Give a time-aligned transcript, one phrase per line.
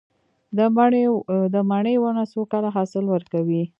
[1.53, 3.63] د مڼې ونه څو کاله حاصل ورکوي؟